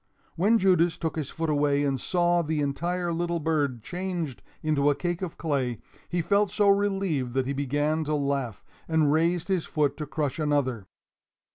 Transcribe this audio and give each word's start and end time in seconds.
When 0.35 0.57
Judas 0.57 0.97
took 0.97 1.15
his 1.15 1.29
foot 1.29 1.51
away 1.51 1.83
and 1.83 2.01
saw 2.01 2.41
the 2.41 2.59
entire 2.59 3.13
little 3.13 3.39
bird 3.39 3.83
changed 3.83 4.41
into 4.63 4.89
a 4.89 4.95
cake 4.95 5.21
of 5.21 5.37
clay, 5.37 5.77
he 6.09 6.23
felt 6.23 6.49
so 6.49 6.69
relieved 6.69 7.35
that 7.35 7.45
he 7.45 7.53
began 7.53 8.03
to 8.05 8.15
laugh, 8.15 8.65
and 8.87 9.11
raised 9.11 9.47
his 9.47 9.65
foot 9.65 9.97
to 9.97 10.07
crush 10.07 10.39
another. 10.39 10.87